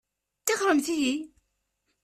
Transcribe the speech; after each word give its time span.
Tixxṛemt-iyi! 0.45 1.15